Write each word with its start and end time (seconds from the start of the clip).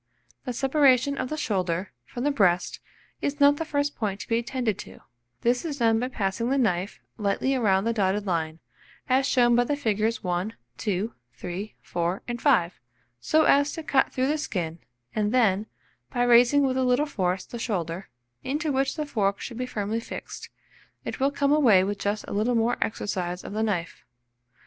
The 0.45 0.53
separation 0.53 1.15
of 1.19 1.29
the 1.29 1.37
shoulder 1.37 1.91
from 2.05 2.23
the 2.23 2.31
breast 2.31 2.79
is 3.21 3.35
the 3.35 3.53
first 3.53 3.95
point 3.95 4.19
to 4.21 4.27
be 4.27 4.39
attended 4.39 4.79
to; 4.79 5.01
this 5.41 5.63
is 5.63 5.77
done 5.77 5.99
by 5.99 6.07
passing 6.07 6.49
the 6.49 6.57
knife 6.57 6.99
lightly 7.19 7.55
round 7.55 7.85
the 7.85 7.93
dotted 7.93 8.25
line, 8.25 8.57
as 9.07 9.27
shown 9.27 9.55
by 9.55 9.63
the 9.63 9.75
figures 9.75 10.23
1, 10.23 10.55
2, 10.79 11.13
3, 11.35 11.75
4, 11.83 12.23
and 12.27 12.41
5, 12.41 12.79
so 13.19 13.43
as 13.43 13.73
to 13.73 13.83
cut 13.83 14.11
through 14.11 14.25
the 14.25 14.39
skin, 14.39 14.79
and 15.13 15.31
then, 15.31 15.67
by 16.11 16.23
raising 16.23 16.63
with 16.63 16.77
a 16.77 16.83
little 16.83 17.05
force 17.05 17.45
the 17.45 17.59
shoulder, 17.59 18.09
into 18.43 18.71
which 18.71 18.95
the 18.95 19.05
fork 19.05 19.39
should 19.39 19.57
be 19.57 19.67
firmly 19.67 19.99
fixed, 19.99 20.49
it 21.05 21.19
will 21.19 21.29
come 21.29 21.51
away 21.51 21.83
with 21.83 21.99
just 21.99 22.25
a 22.27 22.33
little 22.33 22.55
more 22.55 22.75
exercise 22.81 23.43
of 23.43 23.53
the 23.53 23.61
knife. 23.61 24.03